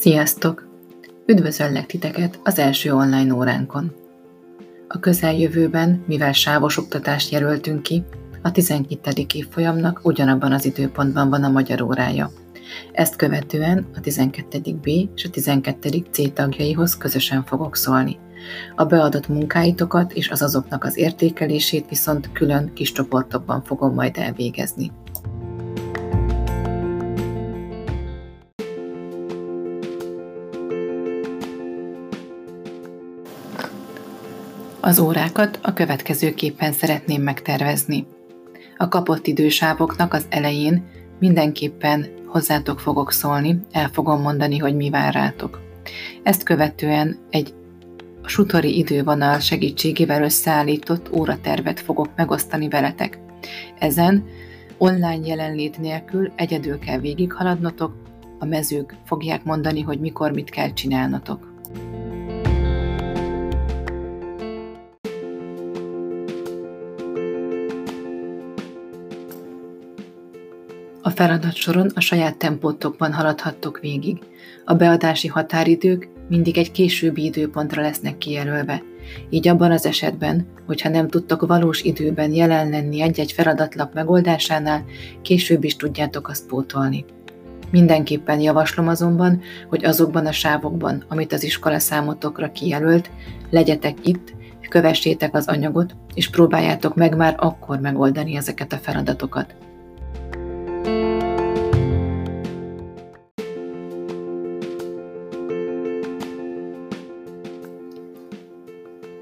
[0.00, 0.68] Sziasztok!
[1.26, 3.92] Üdvözöllek titeket az első online óránkon.
[4.88, 8.04] A közeljövőben, mivel sávos oktatást jelöltünk ki,
[8.42, 9.10] a 12.
[9.34, 12.30] évfolyamnak ugyanabban az időpontban van a magyar órája.
[12.92, 14.58] Ezt követően a 12.
[14.82, 15.88] B és a 12.
[16.10, 18.18] C tagjaihoz közösen fogok szólni.
[18.76, 24.90] A beadott munkáitokat és az azoknak az értékelését viszont külön kis csoportokban fogom majd elvégezni.
[34.88, 38.06] Az órákat a következőképpen szeretném megtervezni.
[38.76, 40.84] A kapott idősávoknak az elején
[41.18, 45.60] mindenképpen hozzátok fogok szólni, el fogom mondani, hogy mi vár rátok.
[46.22, 47.54] Ezt követően egy
[48.24, 53.18] sutori idővonal segítségével összeállított óratervet fogok megosztani veletek.
[53.78, 54.24] Ezen
[54.78, 57.92] online jelenlét nélkül egyedül kell végighaladnotok,
[58.38, 61.52] a mezők fogják mondani, hogy mikor mit kell csinálnotok.
[71.02, 74.18] A feladatsoron a saját tempótokban haladhattok végig.
[74.64, 78.82] A beadási határidők mindig egy későbbi időpontra lesznek kijelölve.
[79.30, 84.84] Így abban az esetben, hogyha nem tudtok valós időben jelen lenni egy-egy feladatlap megoldásánál,
[85.22, 87.04] később is tudjátok azt pótolni.
[87.70, 93.10] Mindenképpen javaslom azonban, hogy azokban a sávokban, amit az iskola számotokra kijelölt,
[93.50, 94.32] legyetek itt,
[94.68, 99.54] kövessétek az anyagot, és próbáljátok meg már akkor megoldani ezeket a feladatokat.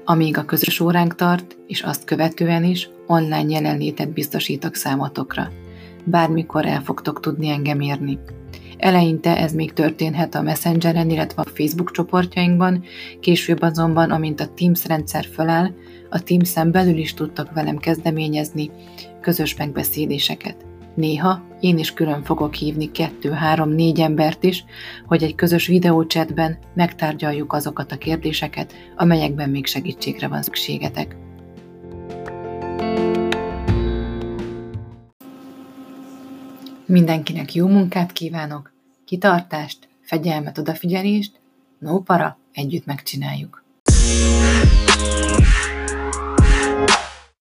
[0.09, 5.51] Amíg a közös óránk tart, és azt követően is online jelenlétet biztosítok számotokra.
[6.03, 8.19] Bármikor el fogtok tudni engem érni.
[8.77, 12.83] Eleinte ez még történhet a Messengeren, illetve a Facebook csoportjainkban,
[13.19, 15.71] később azonban, amint a Teams rendszer föláll,
[16.09, 18.71] a Teams-en belül is tudtak velem kezdeményezni
[19.21, 20.65] közös megbeszéléseket.
[20.97, 24.65] Néha én is külön fogok hívni kettő, három, négy embert is,
[25.05, 31.15] hogy egy közös videócsetben megtárgyaljuk azokat a kérdéseket, amelyekben még segítségre van szükségetek.
[36.85, 38.73] Mindenkinek jó munkát kívánok,
[39.05, 41.39] kitartást, fegyelmet, odafigyelést,
[41.79, 43.63] no para, együtt megcsináljuk.